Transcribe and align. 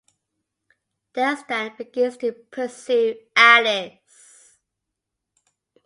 Des 1.13 1.43
then 1.47 1.75
begins 1.77 2.17
to 2.17 2.31
pursue 2.33 3.13
Alice. 3.35 4.49